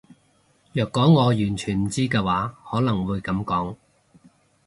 [0.73, 3.75] 若果我完全唔知嘅話可能會噉講